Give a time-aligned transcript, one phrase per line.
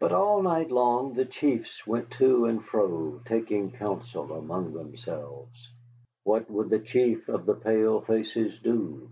[0.00, 5.68] But all night long the chiefs went to and fro, taking counsel among themselves.
[6.24, 9.08] What would the Chief of the Pale Faces do?